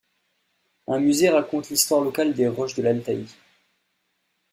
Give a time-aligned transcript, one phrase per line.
[0.87, 3.27] Un musée raconte l'histoire locale des roches de l'Altaï.